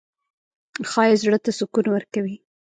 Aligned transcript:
ښایست 0.89 1.21
زړه 1.25 1.37
ته 1.45 1.51
سکون 1.57 1.85
ورکوي 1.91 2.35